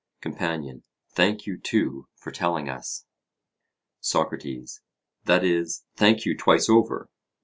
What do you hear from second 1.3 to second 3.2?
you, too, for telling us.